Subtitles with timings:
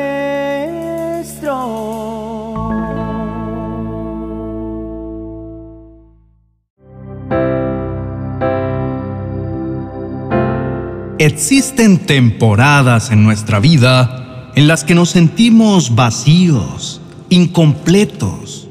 [11.21, 18.67] Existen temporadas en nuestra vida en las que nos sentimos vacíos, incompletos,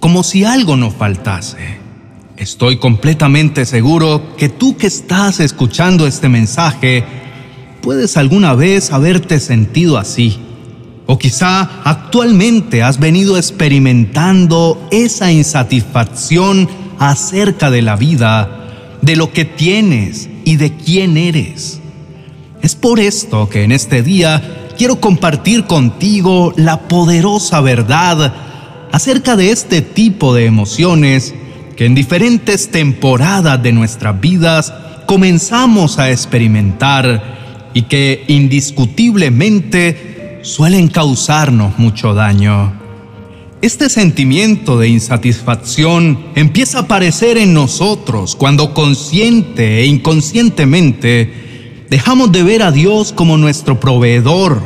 [0.00, 1.80] como si algo nos faltase.
[2.36, 7.22] Estoy completamente seguro que tú que estás escuchando este mensaje
[7.82, 10.38] puedes alguna vez haberte sentido así.
[11.06, 19.44] O quizá actualmente has venido experimentando esa insatisfacción acerca de la vida, de lo que
[19.44, 21.80] tienes y de quién eres.
[22.62, 28.32] Es por esto que en este día quiero compartir contigo la poderosa verdad
[28.92, 31.34] acerca de este tipo de emociones
[31.76, 34.72] que en diferentes temporadas de nuestras vidas
[35.06, 37.41] comenzamos a experimentar
[37.74, 42.80] y que indiscutiblemente suelen causarnos mucho daño.
[43.62, 52.42] Este sentimiento de insatisfacción empieza a aparecer en nosotros cuando consciente e inconscientemente dejamos de
[52.42, 54.60] ver a Dios como nuestro proveedor,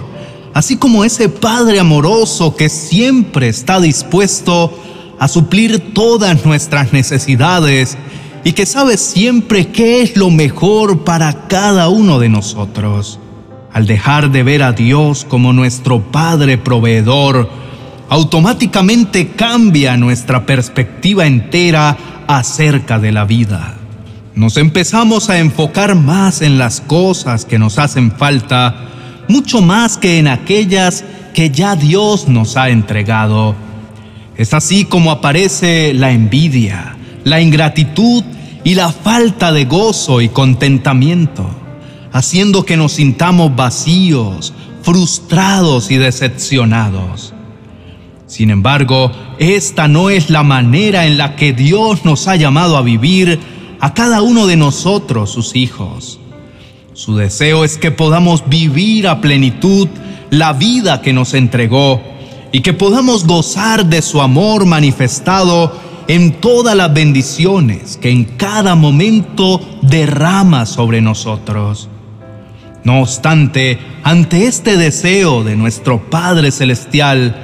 [0.55, 4.73] así como ese Padre amoroso que siempre está dispuesto
[5.19, 7.98] a suplir todas nuestras necesidades
[8.47, 13.19] y que sabe siempre qué es lo mejor para cada uno de nosotros.
[13.72, 17.50] Al dejar de ver a Dios como nuestro Padre proveedor,
[18.08, 21.97] automáticamente cambia nuestra perspectiva entera
[22.28, 23.78] acerca de la vida.
[24.36, 28.77] Nos empezamos a enfocar más en las cosas que nos hacen falta,
[29.27, 31.02] mucho más que en aquellas
[31.34, 33.56] que ya Dios nos ha entregado.
[34.36, 38.22] Es así como aparece la envidia, la ingratitud
[38.67, 41.48] y la falta de gozo y contentamiento,
[42.11, 47.33] haciendo que nos sintamos vacíos, frustrados y decepcionados.
[48.27, 52.83] Sin embargo, esta no es la manera en la que Dios nos ha llamado a
[52.83, 53.39] vivir
[53.79, 56.18] a cada uno de nosotros, sus hijos.
[56.92, 59.86] Su deseo es que podamos vivir a plenitud
[60.30, 62.02] la vida que nos entregó
[62.51, 68.74] y que podamos gozar de su amor manifestado en todas las bendiciones que en cada
[68.74, 71.89] momento derrama sobre nosotros.
[72.84, 77.34] No obstante, ante este deseo de nuestro Padre Celestial,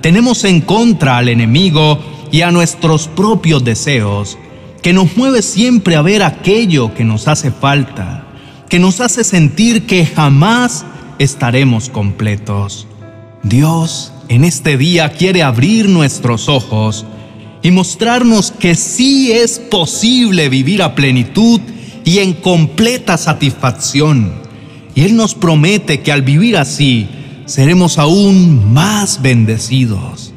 [0.00, 1.98] tenemos en contra al enemigo
[2.32, 4.36] y a nuestros propios deseos,
[4.82, 8.26] que nos mueve siempre a ver aquello que nos hace falta,
[8.68, 10.84] que nos hace sentir que jamás
[11.18, 12.86] estaremos completos.
[13.42, 17.06] Dios en este día quiere abrir nuestros ojos
[17.68, 21.60] y mostrarnos que sí es posible vivir a plenitud
[22.02, 24.32] y en completa satisfacción.
[24.94, 27.08] Y Él nos promete que al vivir así
[27.44, 30.32] seremos aún más bendecidos.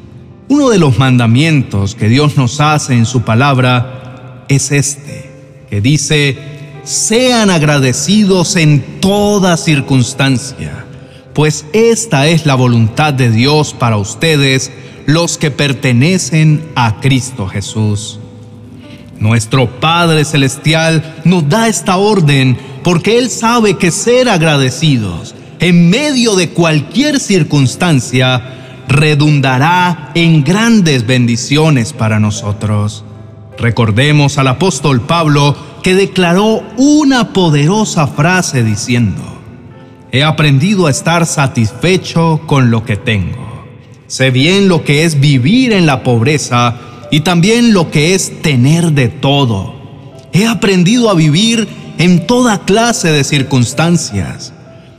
[0.48, 5.30] Uno de los mandamientos que Dios nos hace en su palabra es este,
[5.70, 6.36] que dice,
[6.84, 10.84] sean agradecidos en toda circunstancia,
[11.32, 14.70] pues esta es la voluntad de Dios para ustedes
[15.06, 18.18] los que pertenecen a Cristo Jesús.
[19.18, 26.34] Nuestro Padre Celestial nos da esta orden porque Él sabe que ser agradecidos en medio
[26.34, 33.04] de cualquier circunstancia redundará en grandes bendiciones para nosotros.
[33.58, 39.22] Recordemos al apóstol Pablo que declaró una poderosa frase diciendo,
[40.10, 43.51] He aprendido a estar satisfecho con lo que tengo
[44.12, 46.76] Sé bien lo que es vivir en la pobreza
[47.10, 49.74] y también lo que es tener de todo.
[50.34, 54.52] He aprendido a vivir en toda clase de circunstancias,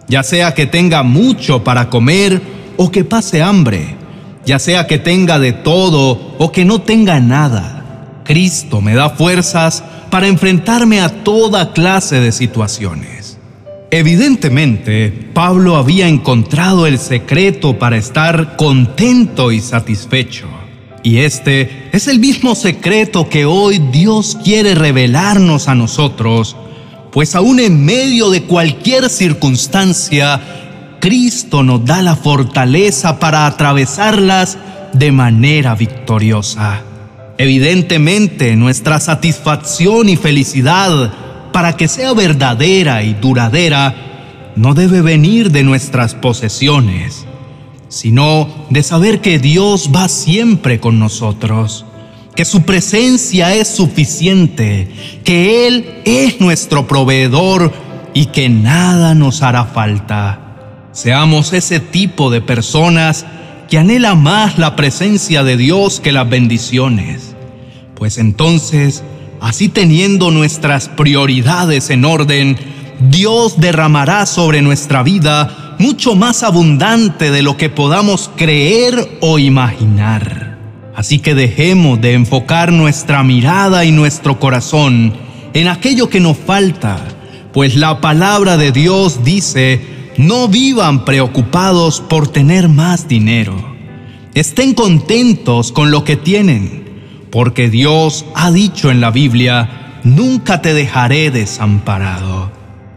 [0.07, 2.41] ya sea que tenga mucho para comer
[2.75, 3.97] o que pase hambre,
[4.47, 8.23] ya sea que tenga de todo o que no tenga nada.
[8.23, 13.22] Cristo me da fuerzas para enfrentarme a toda clase de situaciones.
[13.95, 20.47] Evidentemente, Pablo había encontrado el secreto para estar contento y satisfecho.
[21.03, 26.55] Y este es el mismo secreto que hoy Dios quiere revelarnos a nosotros,
[27.11, 30.41] pues aún en medio de cualquier circunstancia,
[30.99, 34.57] Cristo nos da la fortaleza para atravesarlas
[34.93, 36.81] de manera victoriosa.
[37.37, 41.13] Evidentemente, nuestra satisfacción y felicidad
[41.53, 43.95] para que sea verdadera y duradera,
[44.57, 47.25] no debe venir de nuestras posesiones,
[47.87, 51.85] sino de saber que Dios va siempre con nosotros,
[52.35, 54.91] que su presencia es suficiente,
[55.23, 57.71] que Él es nuestro proveedor
[58.13, 60.39] y que nada nos hará falta.
[60.91, 63.25] Seamos ese tipo de personas
[63.69, 67.35] que anhela más la presencia de Dios que las bendiciones.
[67.95, 69.03] Pues entonces,
[69.43, 72.57] así teniendo nuestras prioridades en orden,
[73.09, 80.57] Dios derramará sobre nuestra vida mucho más abundante de lo que podamos creer o imaginar.
[80.95, 85.13] Así que dejemos de enfocar nuestra mirada y nuestro corazón
[85.53, 86.97] en aquello que nos falta,
[87.51, 89.81] pues la palabra de Dios dice,
[90.15, 93.75] no vivan preocupados por tener más dinero.
[94.35, 96.82] Estén contentos con lo que tienen,
[97.33, 102.51] porque Dios ha dicho en la Biblia, nunca te dejaré desamparado.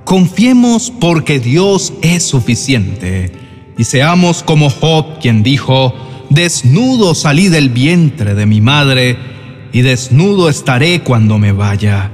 [0.05, 3.33] Confiemos porque Dios es suficiente
[3.79, 5.95] y seamos como Job quien dijo,
[6.29, 9.17] desnudo salí del vientre de mi madre
[9.73, 12.11] y desnudo estaré cuando me vaya.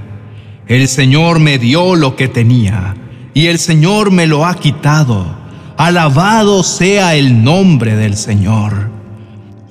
[0.68, 2.94] El Señor me dio lo que tenía
[3.34, 5.26] y el Señor me lo ha quitado.
[5.76, 8.92] Alabado sea el nombre del Señor.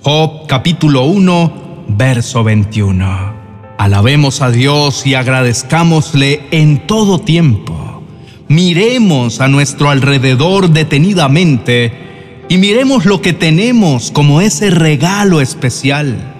[0.04, 3.34] Job capítulo 1, verso 21.
[3.78, 8.04] Alabemos a Dios y agradezcámosle en todo tiempo.
[8.48, 16.34] Miremos a nuestro alrededor detenidamente y miremos lo que tenemos como ese regalo especial.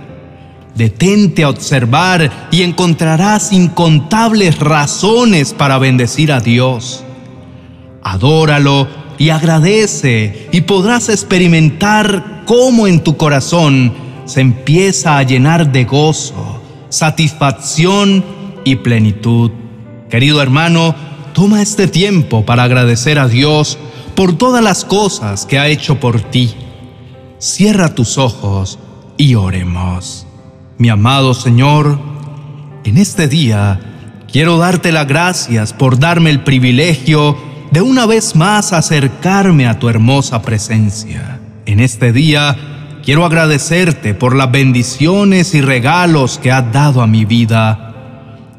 [0.76, 7.04] Detente a observar y encontrarás incontables razones para bendecir a Dios
[8.04, 8.88] adóralo
[9.18, 13.94] y agradece y podrás experimentar cómo en tu corazón
[14.32, 18.24] se empieza a llenar de gozo, satisfacción
[18.64, 19.52] y plenitud.
[20.10, 20.96] Querido hermano,
[21.34, 23.78] toma este tiempo para agradecer a Dios
[24.16, 26.54] por todas las cosas que ha hecho por ti.
[27.40, 28.80] Cierra tus ojos
[29.18, 30.26] y oremos.
[30.78, 32.00] Mi amado Señor,
[32.86, 33.82] en este día
[34.32, 37.38] quiero darte las gracias por darme el privilegio
[37.72, 41.42] de una vez más acercarme a tu hermosa presencia.
[41.66, 47.26] En este día quiero agradecerte por las bendiciones y regalos que has dado a mi
[47.26, 47.94] vida.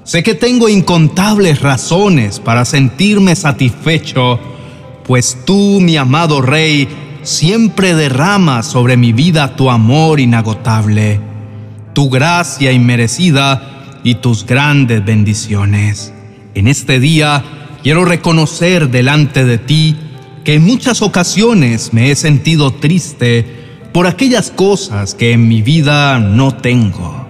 [0.05, 4.41] Sé que tengo incontables razones para sentirme satisfecho,
[5.05, 6.89] pues tú, mi amado Rey,
[7.23, 11.21] siempre derramas sobre mi vida tu amor inagotable,
[11.93, 16.13] tu gracia inmerecida y tus grandes bendiciones.
[16.55, 17.45] En este día,
[17.83, 19.97] quiero reconocer delante de ti
[20.45, 23.62] que en muchas ocasiones me he sentido triste
[23.93, 27.29] por aquellas cosas que en mi vida no tengo.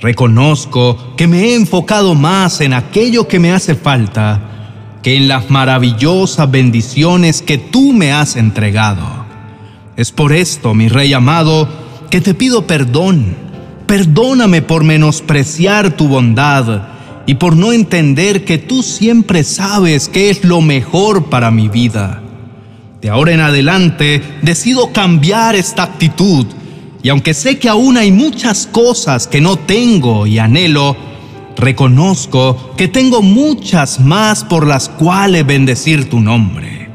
[0.00, 4.40] Reconozco que me he enfocado más en aquello que me hace falta
[5.02, 9.26] que en las maravillosas bendiciones que tú me has entregado.
[9.96, 11.68] Es por esto, mi Rey amado,
[12.10, 13.36] que te pido perdón.
[13.86, 16.82] Perdóname por menospreciar tu bondad
[17.26, 22.22] y por no entender que tú siempre sabes qué es lo mejor para mi vida.
[23.00, 26.46] De ahora en adelante decido cambiar esta actitud
[27.02, 30.96] y aunque sé que aún hay muchas cosas que no tengo y anhelo,
[31.56, 36.90] reconozco que tengo muchas más por las cuales bendecir tu nombre.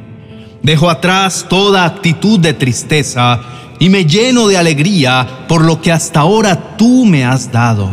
[0.62, 3.42] Dejo atrás toda actitud de tristeza
[3.80, 7.90] y me lleno de alegría por lo que hasta ahora tú me has dado.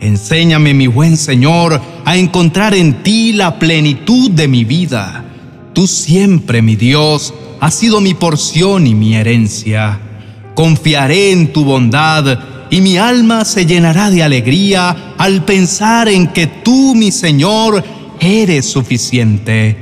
[0.00, 5.24] Enséñame, mi buen Señor, a encontrar en ti la plenitud de mi vida.
[5.72, 10.00] Tú siempre, mi Dios, has sido mi porción y mi herencia.
[10.54, 16.46] Confiaré en tu bondad y mi alma se llenará de alegría al pensar en que
[16.46, 17.82] tú, mi Señor,
[18.20, 19.76] eres suficiente.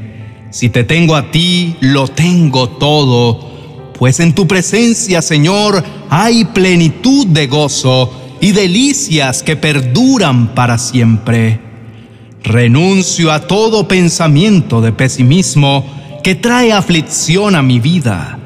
[0.51, 7.27] Si te tengo a ti, lo tengo todo, pues en tu presencia, Señor, hay plenitud
[7.27, 11.70] de gozo y delicias que perduran para siempre.
[12.43, 15.85] Renuncio a todo pensamiento de pesimismo
[16.23, 18.39] que trae aflicción a mi vida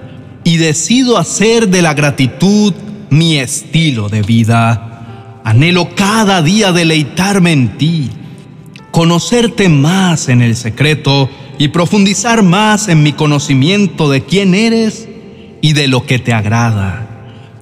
[0.45, 2.75] y decido hacer de la gratitud
[3.11, 5.41] mi estilo de vida.
[5.45, 8.11] Anhelo cada día deleitarme en ti,
[8.91, 15.09] conocerte más en el secreto y profundizar más en mi conocimiento de quién eres
[15.63, 17.07] y de lo que te agrada.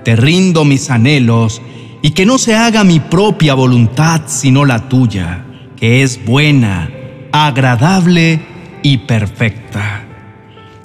[0.05, 1.61] Te rindo mis anhelos
[2.03, 5.45] y que no se haga mi propia voluntad sino la tuya,
[5.83, 6.93] que es buena,
[7.33, 8.41] agradable
[8.85, 10.05] y perfecta.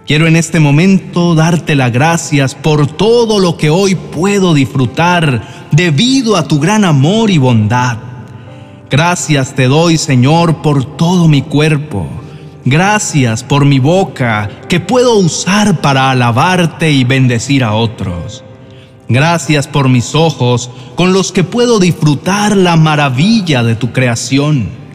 [0.07, 6.35] Quiero en este momento darte las gracias por todo lo que hoy puedo disfrutar debido
[6.35, 7.99] a tu gran amor y bondad.
[8.89, 12.07] Gracias te doy, Señor, por todo mi cuerpo.
[12.65, 18.43] Gracias por mi boca que puedo usar para alabarte y bendecir a otros.
[19.09, 24.86] Gracias por mis ojos con los que puedo disfrutar la maravilla de tu creación.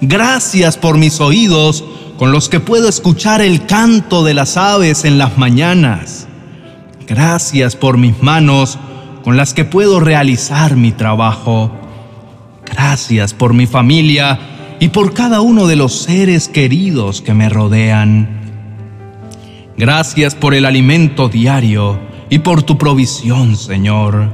[0.00, 1.84] Gracias por mis oídos
[2.18, 6.28] con los que puedo escuchar el canto de las aves en las mañanas.
[7.06, 8.78] Gracias por mis manos
[9.24, 11.72] con las que puedo realizar mi trabajo.
[12.64, 14.38] Gracias por mi familia
[14.78, 18.38] y por cada uno de los seres queridos que me rodean.
[19.76, 21.98] Gracias por el alimento diario
[22.30, 24.30] y por tu provisión, Señor.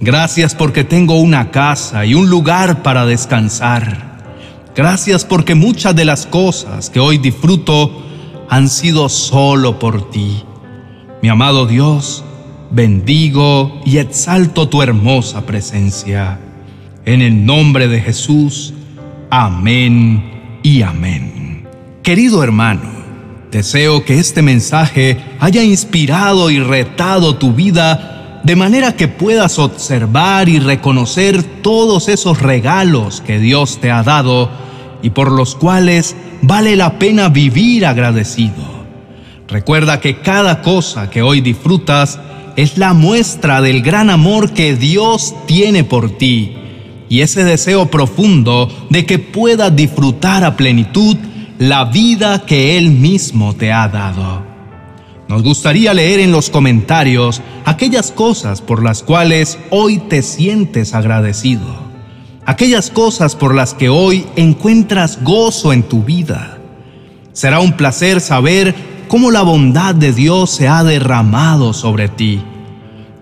[0.00, 4.13] Gracias porque tengo una casa y un lugar para descansar.
[4.76, 8.02] Gracias porque muchas de las cosas que hoy disfruto
[8.48, 10.42] han sido solo por ti.
[11.22, 12.24] Mi amado Dios,
[12.72, 16.40] bendigo y exalto tu hermosa presencia.
[17.04, 18.74] En el nombre de Jesús,
[19.30, 21.68] amén y amén.
[22.02, 22.90] Querido hermano,
[23.52, 28.13] deseo que este mensaje haya inspirado y retado tu vida
[28.44, 34.50] de manera que puedas observar y reconocer todos esos regalos que Dios te ha dado
[35.02, 38.84] y por los cuales vale la pena vivir agradecido.
[39.48, 42.20] Recuerda que cada cosa que hoy disfrutas
[42.56, 46.54] es la muestra del gran amor que Dios tiene por ti
[47.08, 51.16] y ese deseo profundo de que puedas disfrutar a plenitud
[51.58, 54.53] la vida que Él mismo te ha dado.
[55.28, 61.66] Nos gustaría leer en los comentarios aquellas cosas por las cuales hoy te sientes agradecido,
[62.44, 66.58] aquellas cosas por las que hoy encuentras gozo en tu vida.
[67.32, 68.74] Será un placer saber
[69.08, 72.42] cómo la bondad de Dios se ha derramado sobre ti.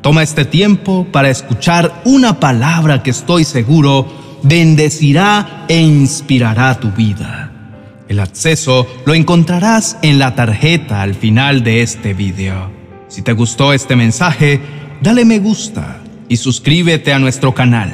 [0.00, 4.06] Toma este tiempo para escuchar una palabra que estoy seguro
[4.42, 7.41] bendecirá e inspirará tu vida.
[8.12, 12.70] El acceso lo encontrarás en la tarjeta al final de este video.
[13.08, 14.60] Si te gustó este mensaje,
[15.00, 17.90] dale me gusta y suscríbete a nuestro canal.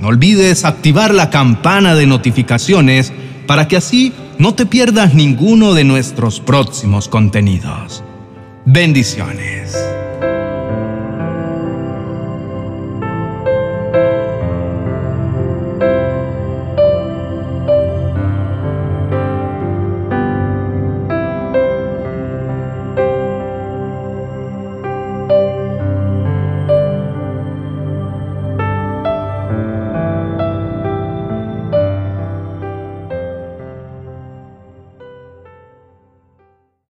[0.00, 3.12] No olvides activar la campana de notificaciones
[3.46, 8.02] para que así no te pierdas ninguno de nuestros próximos contenidos.
[8.66, 9.93] Bendiciones.